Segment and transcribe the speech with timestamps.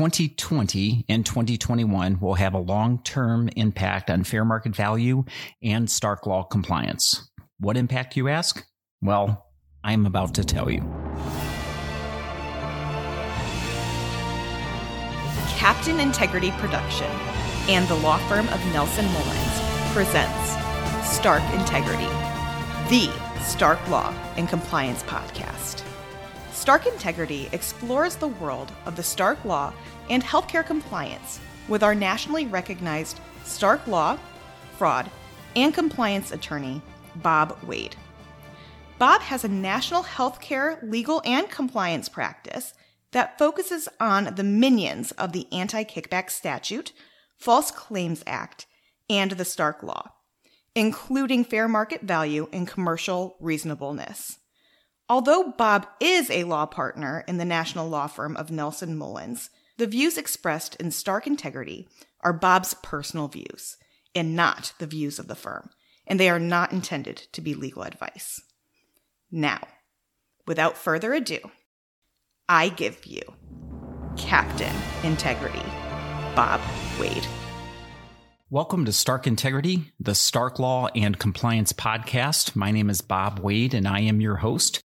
[0.00, 5.22] 2020 and 2021 will have a long term impact on fair market value
[5.62, 7.30] and Stark Law compliance.
[7.58, 8.64] What impact, you ask?
[9.02, 9.46] Well,
[9.84, 10.80] I'm about to tell you.
[15.58, 17.10] Captain Integrity Production
[17.68, 20.56] and the law firm of Nelson Mullins presents
[21.06, 22.08] Stark Integrity,
[22.88, 23.10] the
[23.42, 25.89] Stark Law and Compliance podcast.
[26.60, 29.72] Stark Integrity explores the world of the Stark Law
[30.10, 34.18] and healthcare compliance with our nationally recognized Stark Law,
[34.76, 35.10] Fraud,
[35.56, 36.82] and Compliance attorney,
[37.16, 37.96] Bob Wade.
[38.98, 42.74] Bob has a national healthcare legal and compliance practice
[43.12, 46.92] that focuses on the minions of the Anti Kickback Statute,
[47.38, 48.66] False Claims Act,
[49.08, 50.10] and the Stark Law,
[50.74, 54.36] including fair market value and commercial reasonableness.
[55.10, 59.88] Although Bob is a law partner in the national law firm of Nelson Mullins, the
[59.88, 61.88] views expressed in Stark Integrity
[62.20, 63.76] are Bob's personal views
[64.14, 65.70] and not the views of the firm,
[66.06, 68.40] and they are not intended to be legal advice.
[69.32, 69.58] Now,
[70.46, 71.40] without further ado,
[72.48, 73.22] I give you
[74.16, 75.66] Captain Integrity,
[76.36, 76.60] Bob
[77.00, 77.26] Wade.
[78.48, 82.54] Welcome to Stark Integrity, the Stark Law and Compliance Podcast.
[82.54, 84.80] My name is Bob Wade, and I am your host.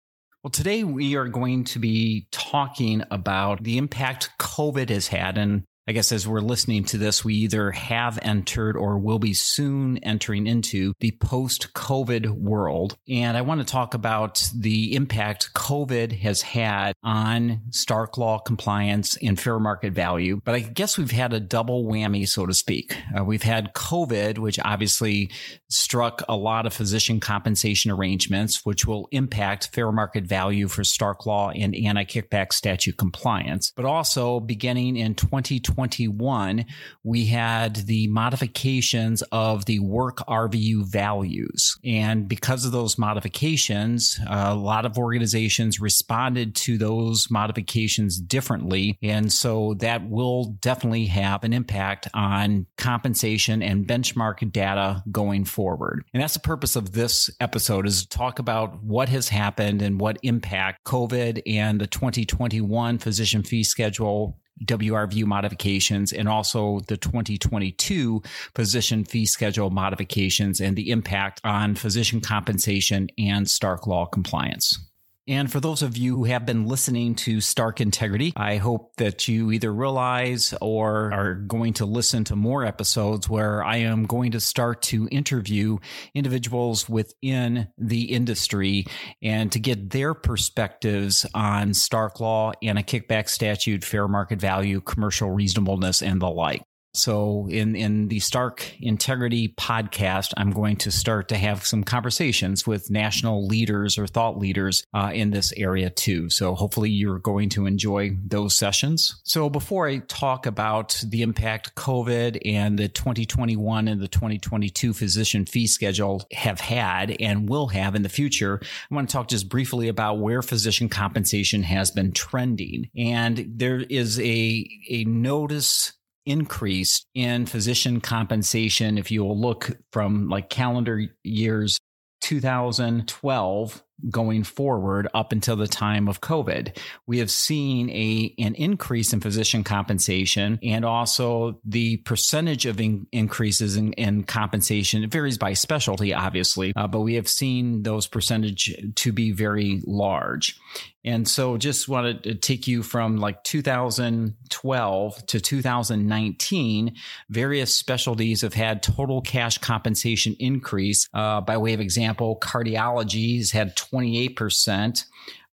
[0.43, 5.37] Well, today we are going to be talking about the impact COVID has had.
[5.37, 9.33] And I guess as we're listening to this, we either have entered or will be
[9.33, 12.97] soon entering into the post COVID world.
[13.09, 19.17] And I want to talk about the impact COVID has had on Stark law compliance
[19.21, 20.39] and fair market value.
[20.45, 22.95] But I guess we've had a double whammy, so to speak.
[23.17, 25.31] Uh, we've had COVID, which obviously
[25.69, 31.25] struck a lot of physician compensation arrangements, which will impact fair market value for Stark
[31.25, 33.73] law and anti kickback statute compliance.
[33.75, 36.65] But also beginning in 2020, 2021,
[37.03, 41.77] we had the modifications of the work RVU values.
[41.83, 48.97] And because of those modifications, a lot of organizations responded to those modifications differently.
[49.01, 56.05] And so that will definitely have an impact on compensation and benchmark data going forward.
[56.13, 59.99] And that's the purpose of this episode is to talk about what has happened and
[59.99, 68.21] what impact COVID and the 2021 physician fee schedule WRVU modifications and also the 2022
[68.55, 74.79] physician fee schedule modifications and the impact on physician compensation and Stark law compliance.
[75.25, 79.27] And for those of you who have been listening to Stark Integrity, I hope that
[79.29, 84.31] you either realize or are going to listen to more episodes where I am going
[84.31, 85.77] to start to interview
[86.13, 88.85] individuals within the industry
[89.21, 94.81] and to get their perspectives on Stark Law and a kickback statute, fair market value,
[94.81, 96.63] commercial reasonableness, and the like.
[96.95, 102.67] So in, in the Stark Integrity podcast, I'm going to start to have some conversations
[102.67, 106.29] with national leaders or thought leaders uh, in this area too.
[106.29, 109.19] So hopefully you're going to enjoy those sessions.
[109.23, 115.47] So before I talk about the impact COVID and the 2021 and the 2022 physician
[115.47, 119.49] fee schedule have had and will have in the future, I want to talk just
[119.49, 122.91] briefly about where physician compensation has been trending.
[122.95, 125.93] And there is a, a notice
[126.25, 128.97] increase in physician compensation.
[128.97, 131.79] If you will look from like calendar years
[132.21, 136.77] 2012 going forward up until the time of COVID.
[137.07, 143.07] We have seen a an increase in physician compensation and also the percentage of in,
[143.11, 145.03] increases in, in, compensation.
[145.03, 149.81] It varies by specialty, obviously, uh, but we have seen those percentage to be very
[149.85, 150.59] large.
[151.05, 156.95] And so just wanted to take you from like 2012 to 2019.
[157.29, 161.09] Various specialties have had total cash compensation increase.
[161.13, 165.05] Uh, by way of example, cardiology has had 28%.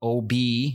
[0.02, 0.32] OB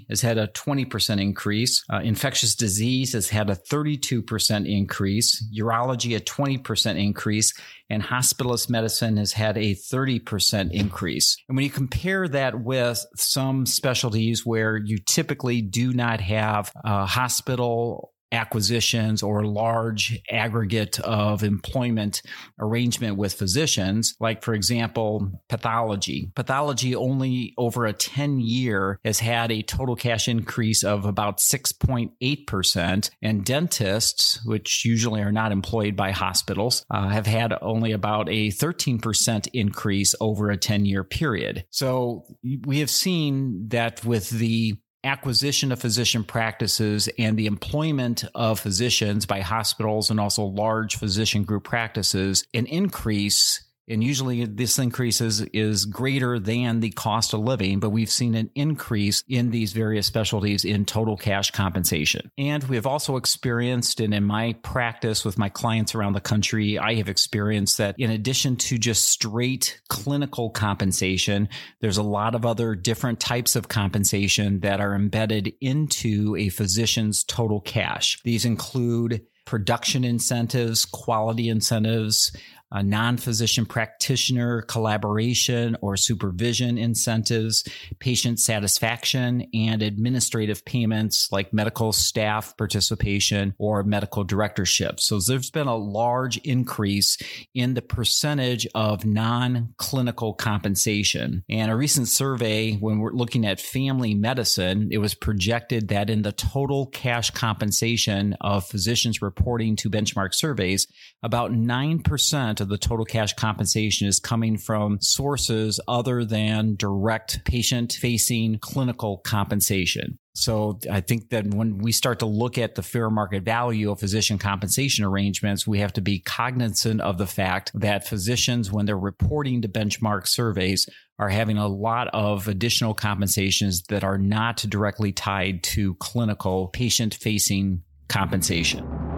[0.09, 1.85] has had a 20% increase.
[1.93, 5.45] Uh, infectious disease has had a 32% increase.
[5.57, 7.55] Urology, a 20% increase.
[7.89, 11.37] And hospitalist medicine has had a 30% increase.
[11.49, 17.07] And when you compare that with some specialties where you typically do not have a
[17.07, 22.23] hospital acquisitions or large aggregate of employment
[22.59, 26.31] arrangement with physicians, like, for example, pathology.
[26.35, 33.11] Pathology only over a 10 year has had a total cash increase of about 6.8%.
[33.23, 38.49] And dentists, which usually are not employed by hospitals, uh, have had only about a
[38.49, 41.65] 13% increase over a 10 year period.
[41.71, 42.25] So
[42.67, 49.27] we have seen that with the acquisition of physician practices and the employment of physicians
[49.27, 55.41] by hospitals and also large physician group practices an increase and usually this increase is,
[55.53, 60.07] is greater than the cost of living, but we've seen an increase in these various
[60.07, 62.31] specialties in total cash compensation.
[62.39, 66.79] And we have also experienced, and in my practice with my clients around the country,
[66.79, 71.49] I have experienced that in addition to just straight clinical compensation,
[71.81, 77.25] there's a lot of other different types of compensation that are embedded into a physician's
[77.25, 78.21] total cash.
[78.23, 82.31] These include production incentives, quality incentives,
[82.73, 87.67] a non physician practitioner collaboration or supervision incentives,
[87.99, 95.01] patient satisfaction, and administrative payments like medical staff participation or medical directorship.
[95.01, 97.19] So there's been a large increase
[97.55, 101.45] in the percentage of non clinical compensation.
[101.49, 106.23] And a recent survey, when we're looking at family medicine, it was projected that in
[106.23, 110.87] the total cash compensation of physicians reporting to benchmark surveys,
[111.23, 117.93] about 9% of the total cash compensation is coming from sources other than direct patient
[117.93, 120.19] facing clinical compensation.
[120.35, 123.99] So I think that when we start to look at the fair market value of
[123.99, 128.97] physician compensation arrangements, we have to be cognizant of the fact that physicians, when they're
[128.97, 135.13] reporting to benchmark surveys, are having a lot of additional compensations that are not directly
[135.13, 139.10] tied to clinical patient facing compensation.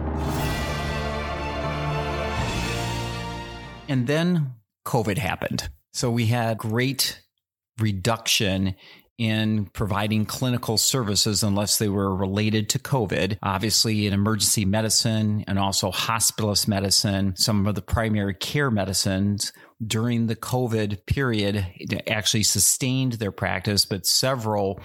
[3.87, 4.53] And then
[4.85, 5.69] COVID happened.
[5.91, 7.21] So we had great
[7.79, 8.75] reduction
[9.17, 13.37] in providing clinical services unless they were related to COVID.
[13.43, 19.53] Obviously, in emergency medicine and also hospitalist medicine, some of the primary care medicines
[19.87, 21.65] during the COVID period
[22.07, 24.79] actually sustained their practice, but several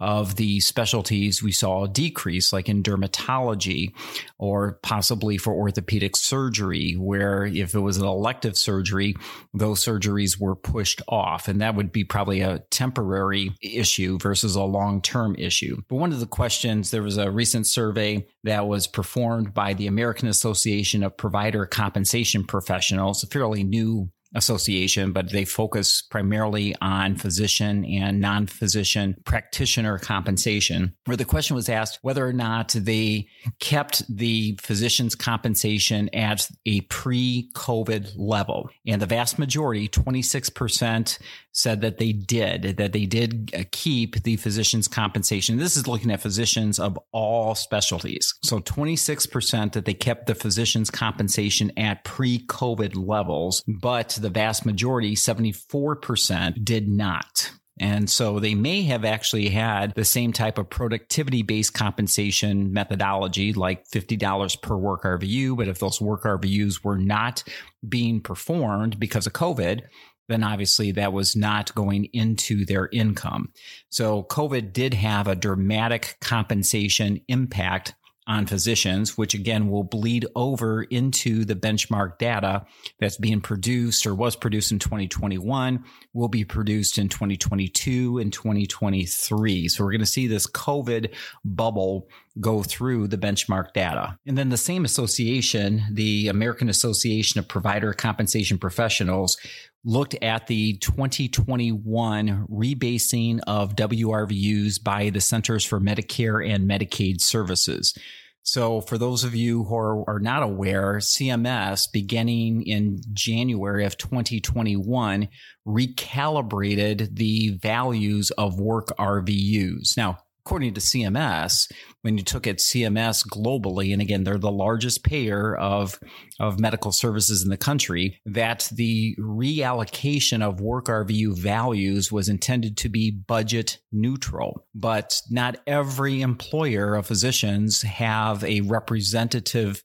[0.00, 3.92] of the specialties we saw a decrease, like in dermatology
[4.38, 9.16] or possibly for orthopedic surgery, where if it was an elective surgery,
[9.52, 11.48] those surgeries were pushed off.
[11.48, 15.80] And that would be probably a temporary issue versus a long term issue.
[15.88, 19.88] But one of the questions there was a recent survey that was performed by the
[19.88, 27.16] American Association of Provider Compensation Professionals, a fairly new association, but they focus primarily on
[27.16, 33.26] physician and non physician practitioner compensation, where the question was asked whether or not they
[33.60, 38.70] kept the physician's compensation at a pre COVID level.
[38.86, 41.18] And the vast majority, 26%,
[41.52, 45.58] said that they did, that they did uh, keep the physician's compensation.
[45.58, 48.34] This is looking at physicians of all specialties.
[48.44, 54.66] So 26% that they kept the physician's compensation at pre COVID levels, but the vast
[54.66, 57.50] majority, 74%, did not.
[57.80, 63.52] And so they may have actually had the same type of productivity based compensation methodology,
[63.52, 65.56] like $50 per work RVU.
[65.56, 67.44] But if those work RVUs were not
[67.88, 69.82] being performed because of COVID,
[70.28, 73.52] then obviously that was not going into their income.
[73.90, 77.94] So COVID did have a dramatic compensation impact
[78.28, 82.64] on physicians, which again will bleed over into the benchmark data
[83.00, 85.82] that's being produced or was produced in 2021,
[86.12, 89.68] will be produced in 2022 and 2023.
[89.68, 91.14] So we're going to see this COVID
[91.44, 92.08] bubble
[92.40, 94.18] go through the benchmark data.
[94.26, 99.38] And then the same association, the American Association of Provider Compensation Professionals,
[99.84, 107.96] looked at the 2021 rebasing of WRVUs by the Centers for Medicare and Medicaid Services.
[108.42, 113.98] So, for those of you who are, are, not aware, CMS, beginning in January of
[113.98, 115.28] 2021,
[115.66, 119.98] recalibrated the values of work RVUs.
[119.98, 125.04] Now, according to CMS, when you took at CMS globally, and again, they're the largest
[125.04, 126.00] payer of,
[126.40, 132.78] of medical services in the country, that the reallocation of work RVU values was intended
[132.78, 134.64] to be budget neutral.
[134.74, 139.82] But not every employer of physicians have a representative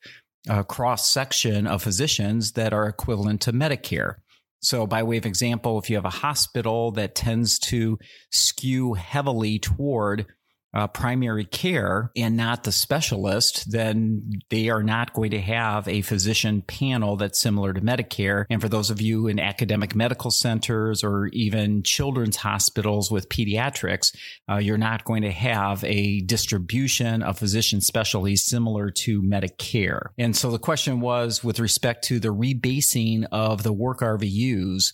[0.50, 4.13] uh, cross section of physicians that are equivalent to Medicare.
[4.62, 8.00] So, by way of example, if you have a hospital that tends to
[8.32, 10.25] skew heavily toward
[10.74, 16.01] uh, primary care and not the specialist, then they are not going to have a
[16.01, 18.46] physician panel that's similar to Medicare.
[18.50, 24.15] And for those of you in academic medical centers or even children's hospitals with pediatrics,
[24.50, 30.08] uh, you're not going to have a distribution of physician specialties similar to Medicare.
[30.18, 34.94] And so the question was with respect to the rebasing of the work RVUs,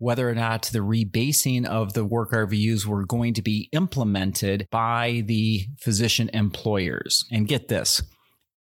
[0.00, 5.22] whether or not the rebasing of the work RVUs were going to be implemented by
[5.26, 7.26] the physician employers.
[7.30, 8.02] And get this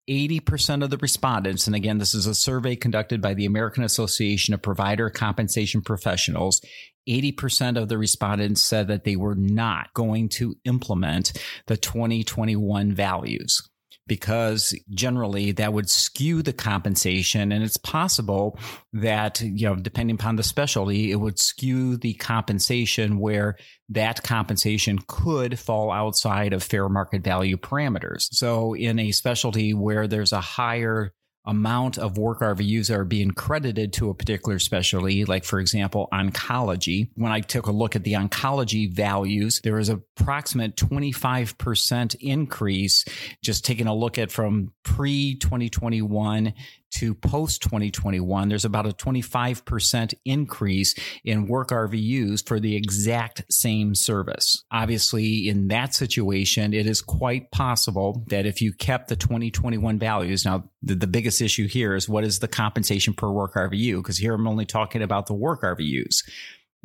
[0.09, 4.53] 80% of the respondents, and again, this is a survey conducted by the American Association
[4.53, 6.61] of Provider Compensation Professionals.
[7.07, 11.31] 80% of the respondents said that they were not going to implement
[11.67, 13.61] the 2021 values
[14.09, 17.53] because generally that would skew the compensation.
[17.53, 18.59] And it's possible
[18.91, 23.55] that, you know, depending upon the specialty, it would skew the compensation where
[23.87, 28.27] that compensation could fall outside of fair market value parameters.
[28.31, 31.13] So in a specialty where there's a higher
[31.49, 37.09] amount of work RVUs are being credited to a particular specialty, like for example, oncology.
[37.15, 43.03] When I took a look at the oncology values, there was approximate 25% increase
[43.43, 46.53] just taking a look at from pre 2021
[46.91, 53.95] to post 2021, there's about a 25% increase in work RVUs for the exact same
[53.95, 54.63] service.
[54.71, 60.45] Obviously, in that situation, it is quite possible that if you kept the 2021 values,
[60.45, 63.97] now the, the biggest issue here is what is the compensation per work RVU?
[63.97, 66.23] Because here I'm only talking about the work RVUs.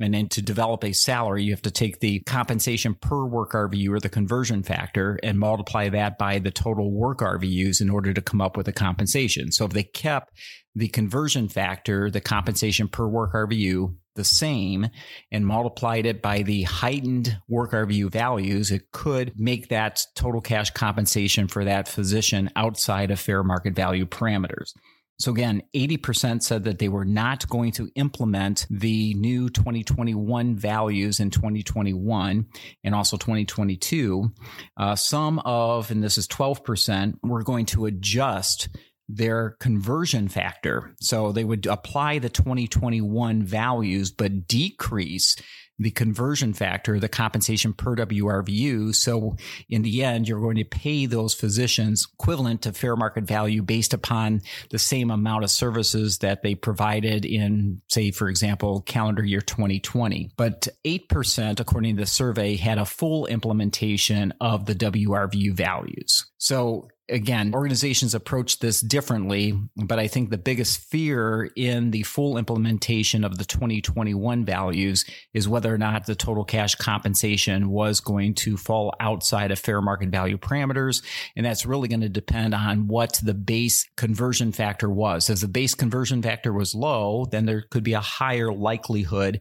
[0.00, 3.90] And then to develop a salary, you have to take the compensation per work RVU
[3.90, 8.20] or the conversion factor and multiply that by the total work RVUs in order to
[8.20, 9.52] come up with a compensation.
[9.52, 10.32] So if they kept
[10.74, 14.88] the conversion factor, the compensation per work RVU, the same
[15.30, 20.70] and multiplied it by the heightened work RVU values, it could make that total cash
[20.70, 24.72] compensation for that physician outside of fair market value parameters.
[25.18, 31.20] So again, 80% said that they were not going to implement the new 2021 values
[31.20, 32.46] in 2021
[32.82, 34.32] and also 2022.
[34.76, 38.68] Uh, some of, and this is 12%, were going to adjust
[39.08, 40.94] their conversion factor.
[41.00, 45.36] So they would apply the 2021 values, but decrease
[45.78, 48.94] the conversion factor, the compensation per WRVU.
[48.94, 49.36] So
[49.68, 53.92] in the end, you're going to pay those physicians equivalent to fair market value based
[53.92, 59.40] upon the same amount of services that they provided in, say, for example, calendar year
[59.40, 60.30] 2020.
[60.36, 66.26] But 8%, according to the survey, had a full implementation of the WRVU values.
[66.38, 72.38] So again, organizations approach this differently, but I think the biggest fear in the full
[72.38, 78.34] implementation of the 2021 values is whether or not the total cash compensation was going
[78.34, 81.02] to fall outside of fair market value parameters.
[81.36, 85.28] And that's really going to depend on what the base conversion factor was.
[85.28, 89.40] As the base conversion factor was low, then there could be a higher likelihood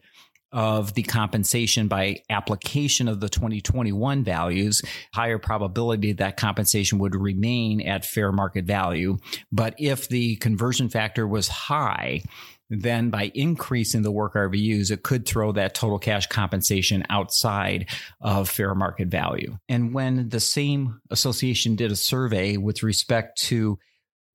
[0.54, 4.82] of the compensation by application of the 2021 values,
[5.14, 9.18] higher probability that compensation would remain at fair market value.
[9.52, 12.22] But if the conversion factor was high,
[12.70, 17.90] then by increasing the work RVUs, it could throw that total cash compensation outside
[18.22, 19.58] of fair market value.
[19.68, 23.78] And when the same association did a survey with respect to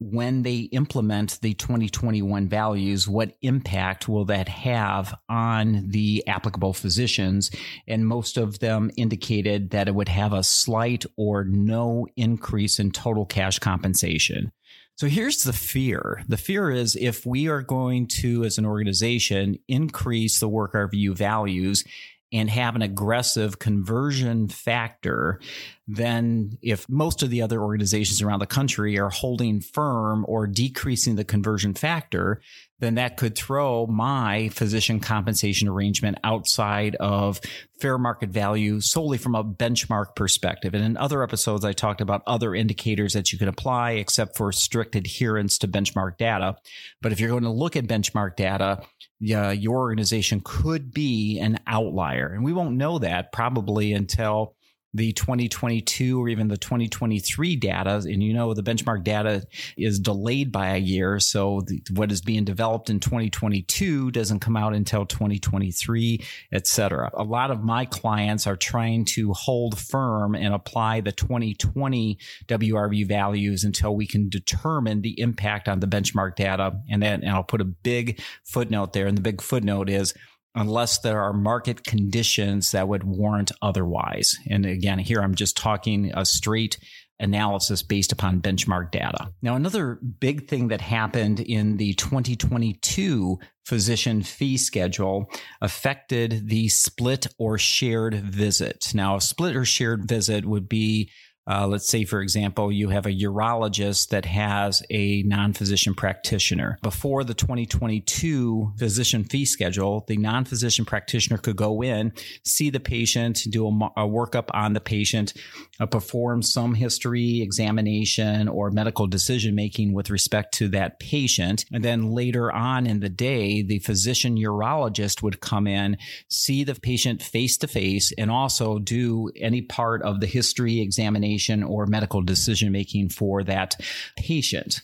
[0.00, 7.50] when they implement the 2021 values, what impact will that have on the applicable physicians?
[7.86, 12.92] And most of them indicated that it would have a slight or no increase in
[12.92, 14.52] total cash compensation.
[14.96, 16.24] So here's the fear.
[16.26, 21.14] The fear is if we are going to, as an organization, increase the work RVU
[21.16, 21.84] values
[22.32, 25.40] and have an aggressive conversion factor,
[25.86, 31.16] then if most of the other organizations around the country are holding firm or decreasing
[31.16, 32.40] the conversion factor,
[32.80, 37.40] then that could throw my physician compensation arrangement outside of
[37.80, 40.74] fair market value solely from a benchmark perspective.
[40.74, 44.52] And in other episodes, I talked about other indicators that you can apply except for
[44.52, 46.56] strict adherence to benchmark data.
[47.00, 48.82] But if you're going to look at benchmark data,
[49.20, 52.28] yeah, your organization could be an outlier.
[52.28, 54.54] And we won't know that probably until
[54.94, 57.96] the 2022 or even the 2023 data.
[57.96, 61.20] And you know, the benchmark data is delayed by a year.
[61.20, 67.10] So the, what is being developed in 2022 doesn't come out until 2023, et cetera.
[67.14, 73.06] A lot of my clients are trying to hold firm and apply the 2020 WRVU
[73.06, 76.80] values until we can determine the impact on the benchmark data.
[76.90, 79.06] And then, and I'll put a big footnote there.
[79.06, 80.14] And the big footnote is
[80.58, 84.36] unless there are market conditions that would warrant otherwise.
[84.50, 86.78] And again, here I'm just talking a straight
[87.20, 89.30] analysis based upon benchmark data.
[89.42, 97.26] Now, another big thing that happened in the 2022 physician fee schedule affected the split
[97.38, 98.92] or shared visit.
[98.94, 101.10] Now, a split or shared visit would be
[101.48, 106.78] Uh, let's say, for example, you have a urologist that has a non physician practitioner.
[106.82, 112.12] Before the 2022 physician fee schedule, the non physician practitioner could go in,
[112.44, 115.32] see the patient, do a, a workup on the patient,
[115.80, 121.64] uh, perform some history examination or medical decision making with respect to that patient.
[121.72, 125.96] And then later on in the day, the physician urologist would come in,
[126.28, 131.37] see the patient face to face, and also do any part of the history examination
[131.62, 133.76] or medical decision making for that
[134.16, 134.82] patient.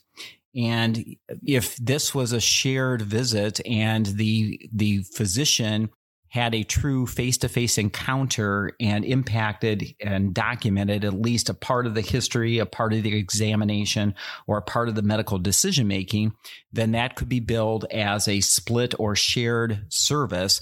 [0.56, 5.90] And if this was a shared visit and the the physician
[6.28, 12.00] had a true face-to-face encounter and impacted and documented at least a part of the
[12.00, 14.12] history, a part of the examination,
[14.49, 16.32] or a part of the medical decision making,
[16.73, 20.61] then that could be billed as a split or shared service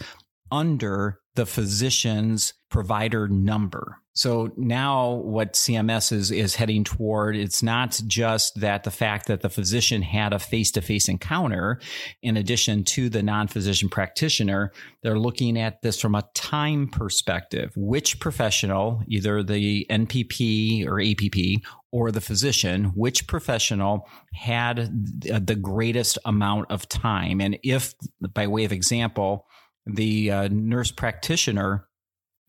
[0.50, 4.01] under the physician's provider number.
[4.14, 9.40] So now what CMS is, is heading toward, it's not just that the fact that
[9.40, 11.80] the physician had a face-to-face encounter
[12.20, 17.72] in addition to the non-physician practitioner, they're looking at this from a time perspective.
[17.74, 24.90] Which professional, either the NPP or APP or the physician, which professional had
[25.20, 27.40] the greatest amount of time?
[27.40, 27.94] And if,
[28.34, 29.46] by way of example,
[29.86, 31.88] the uh, nurse practitioner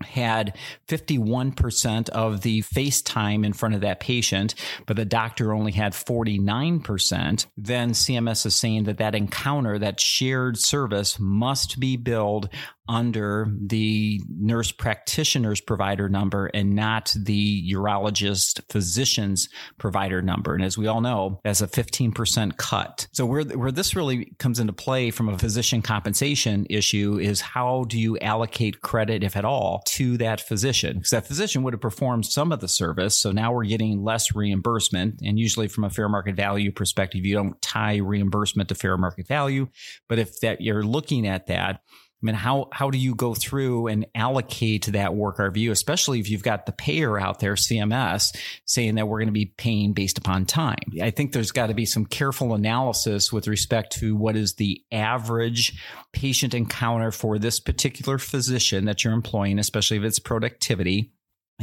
[0.03, 0.57] had
[0.87, 4.55] 51% of the face time in front of that patient,
[4.85, 10.57] but the doctor only had 49%, then CMS is saying that that encounter, that shared
[10.57, 12.49] service must be billed
[12.87, 19.47] under the nurse practitioner's provider number and not the urologist physician's
[19.77, 20.53] provider number.
[20.53, 23.07] And as we all know, that's a 15% cut.
[23.13, 27.85] So where, where this really comes into play from a physician compensation issue is how
[27.85, 30.97] do you allocate credit, if at all, to that physician?
[30.97, 33.17] Because that physician would have performed some of the service.
[33.17, 35.21] So now we're getting less reimbursement.
[35.23, 39.27] And usually from a fair market value perspective, you don't tie reimbursement to fair market
[39.27, 39.67] value.
[40.09, 41.81] But if that you're looking at that,
[42.23, 46.29] I mean, how how do you go through and allocate that work RVU, especially if
[46.29, 50.17] you've got the payer out there, CMS, saying that we're going to be paying based
[50.17, 50.77] upon time?
[51.01, 54.81] I think there's got to be some careful analysis with respect to what is the
[54.91, 55.77] average
[56.13, 61.11] patient encounter for this particular physician that you're employing, especially if it's productivity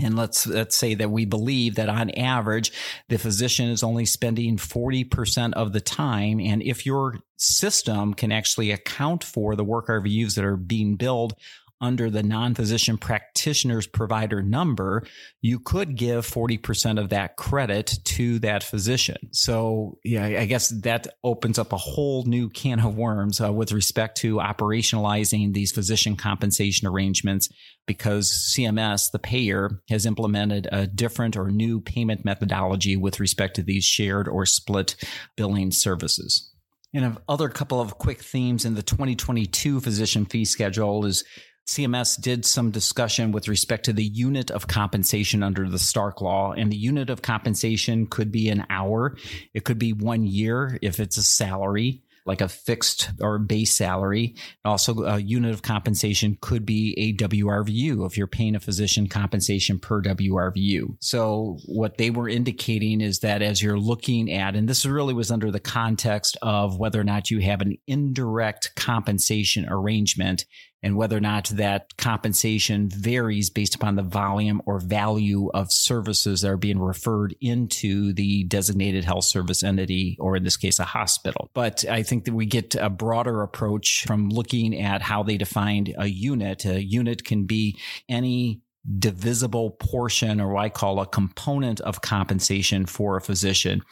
[0.02, 2.72] and let's let's say that we believe that on average
[3.08, 6.40] the physician is only spending 40% of the time.
[6.40, 11.34] And if your system can actually account for the work RVUs that are being billed
[11.80, 15.02] under the non physician practitioner's provider number,
[15.40, 19.16] you could give 40% of that credit to that physician.
[19.32, 23.72] So, yeah, I guess that opens up a whole new can of worms uh, with
[23.72, 27.48] respect to operationalizing these physician compensation arrangements
[27.86, 33.62] because CMS, the payer, has implemented a different or new payment methodology with respect to
[33.62, 34.96] these shared or split
[35.36, 36.50] billing services.
[36.92, 41.24] And other couple of quick themes in the 2022 physician fee schedule is
[41.70, 46.52] CMS did some discussion with respect to the unit of compensation under the Stark law.
[46.52, 49.16] And the unit of compensation could be an hour,
[49.54, 54.36] it could be one year if it's a salary like a fixed or base salary.
[54.64, 59.78] Also, a unit of compensation could be a WRVU if you're paying a physician compensation
[59.78, 60.96] per WRVU.
[61.00, 65.30] So, what they were indicating is that as you're looking at, and this really was
[65.30, 70.44] under the context of whether or not you have an indirect compensation arrangement
[70.82, 76.40] and whether or not that compensation varies based upon the volume or value of services
[76.40, 80.84] that are being referred into the designated health service entity, or in this case, a
[80.84, 81.50] hospital.
[81.54, 85.94] But I think that we get a broader approach from looking at how they defined
[85.98, 86.64] a unit.
[86.64, 88.62] A unit can be any
[88.98, 93.82] divisible portion or what I call a component of compensation for a physician.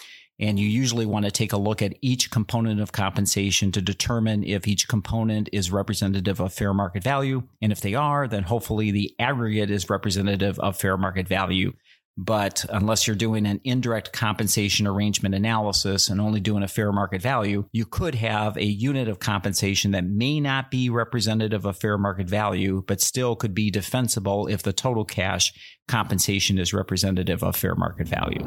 [0.40, 4.44] And you usually want to take a look at each component of compensation to determine
[4.44, 7.42] if each component is representative of fair market value.
[7.60, 11.72] And if they are, then hopefully the aggregate is representative of fair market value.
[12.20, 17.22] But unless you're doing an indirect compensation arrangement analysis and only doing a fair market
[17.22, 21.96] value, you could have a unit of compensation that may not be representative of fair
[21.96, 25.52] market value, but still could be defensible if the total cash
[25.86, 28.44] compensation is representative of fair market value.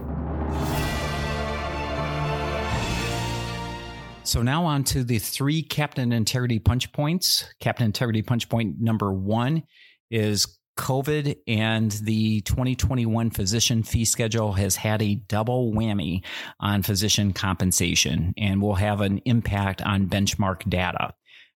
[4.23, 7.45] So now on to the three Captain Integrity punch points.
[7.59, 9.63] Captain Integrity punch point number one
[10.11, 16.23] is COVID and the 2021 physician fee schedule has had a double whammy
[16.59, 21.13] on physician compensation and will have an impact on benchmark data.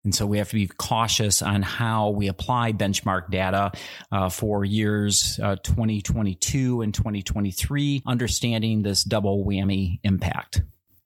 [0.04, 3.72] And so we have to be cautious on how we apply benchmark data
[4.12, 10.62] uh, for years uh, 2022 and 2023, understanding this double whammy impact.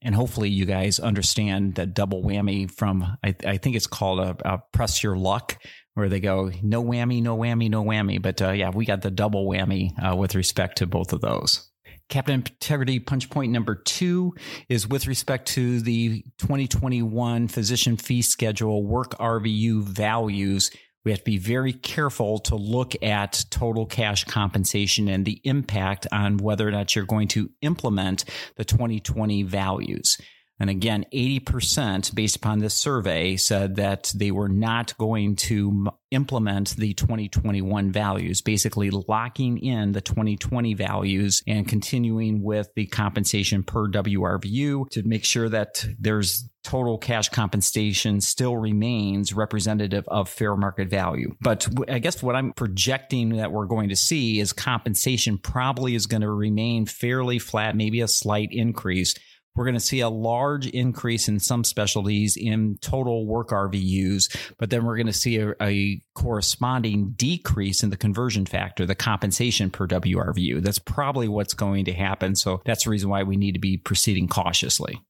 [0.06, 4.38] And hopefully, you guys understand that double whammy from, I, I think it's called a,
[4.46, 5.58] a, press your luck,
[5.96, 8.22] where they go, no whammy, no whammy, no whammy.
[8.22, 11.72] But uh, yeah, we got the double whammy uh, with respect to both of those.
[12.08, 14.36] Captain Integrity punch point number two
[14.70, 20.70] is with respect to the 2021 physician fee schedule work RVU values.
[21.06, 26.08] We have to be very careful to look at total cash compensation and the impact
[26.12, 30.18] on whether or not you're going to implement the 2020 values.
[30.60, 36.78] And again, 80% based upon this survey said that they were not going to implement
[36.78, 43.90] the 2021 values, basically locking in the 2020 values and continuing with the compensation per
[43.90, 50.90] WRVU to make sure that there's total cash compensation still remains representative of fair market
[50.90, 51.36] value.
[51.42, 56.08] But I guess what I'm projecting that we're going to see is compensation probably is
[56.08, 59.16] going to remain fairly flat, maybe a slight increase
[59.56, 64.70] we're going to see a large increase in some specialties in total work RVUs, but
[64.70, 69.70] then we're going to see a, a, corresponding decrease in the conversion factor, the compensation
[69.70, 70.62] per WRVU.
[70.62, 72.36] That's probably what's going to happen.
[72.36, 75.02] So that's the reason why we need to be proceeding cautiously.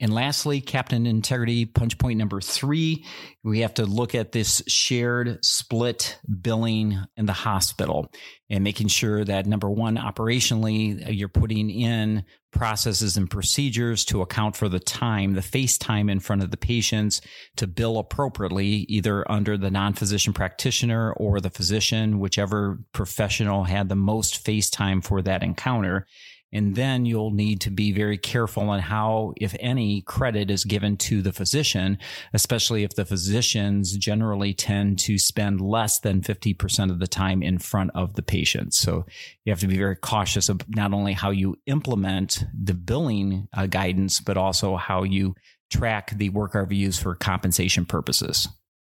[0.00, 3.04] And lastly, Captain Integrity punch point number three,
[3.42, 8.08] we have to look at this shared split billing in the hospital
[8.48, 14.22] and making sure that number one, operationally, uh, you're putting in processes and procedures to
[14.22, 17.20] account for the time, the face time in front of the patients
[17.56, 23.88] to bill appropriately, either under the non physician practitioner or the physician, whichever professional had
[23.88, 26.06] the most face time for that encounter.
[26.52, 30.96] And then you'll need to be very careful on how, if any, credit is given
[30.98, 31.98] to the physician,
[32.32, 37.58] especially if the physicians generally tend to spend less than 50% of the time in
[37.58, 38.72] front of the patient.
[38.72, 39.04] So
[39.44, 43.66] you have to be very cautious of not only how you implement the billing uh,
[43.66, 45.34] guidance, but also how you
[45.70, 48.48] track the work RVUs for compensation purposes.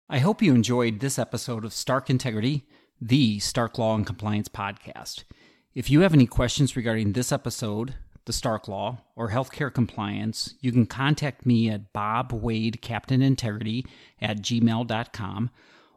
[0.08, 2.64] I hope you enjoyed this episode of Stark Integrity,
[3.00, 5.24] the Stark Law and Compliance podcast.
[5.78, 10.72] If you have any questions regarding this episode, the Stark Law, or healthcare compliance, you
[10.72, 13.86] can contact me at Bob Wade Captain Integrity
[14.20, 15.50] at gmail.com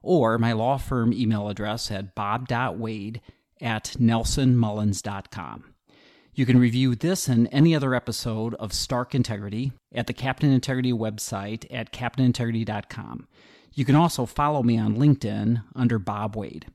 [0.03, 3.21] or my law firm email address at bob.wade
[3.59, 5.73] at nelsonmullins.com.
[6.35, 10.93] You can review this and any other episode of Stark Integrity at the Captain Integrity
[10.93, 13.27] website at captainintegrity.com.
[13.73, 16.67] You can also follow me on LinkedIn under Bob Wade.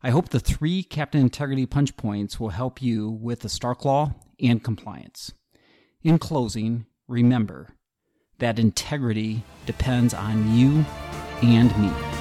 [0.00, 4.14] I hope the three Captain Integrity punch points will help you with the Stark Law
[4.40, 5.32] and compliance.
[6.04, 7.74] In closing, remember
[8.38, 10.84] that integrity depends on you
[11.42, 12.17] and me.